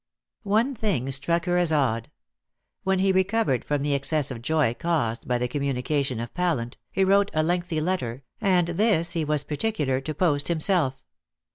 [0.49, 2.09] One thing struck her as odd.
[2.81, 7.03] When he recovered from the excess of joy caused by the communication of Pallant, he
[7.03, 11.03] wrote a lengthy letter, and this he was particular to post himself.